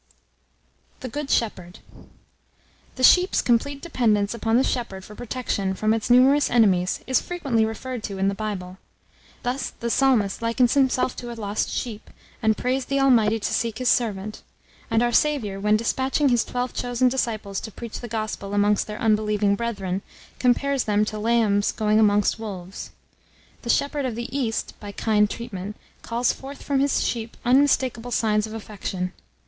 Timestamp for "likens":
10.41-10.73